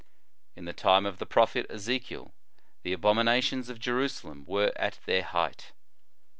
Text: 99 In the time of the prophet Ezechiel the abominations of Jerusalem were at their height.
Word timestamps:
99 0.55 0.55
In 0.55 0.65
the 0.65 0.73
time 0.73 1.05
of 1.05 1.19
the 1.19 1.27
prophet 1.27 1.67
Ezechiel 1.69 2.31
the 2.81 2.91
abominations 2.91 3.69
of 3.69 3.77
Jerusalem 3.77 4.45
were 4.47 4.73
at 4.75 4.97
their 5.05 5.21
height. 5.21 5.73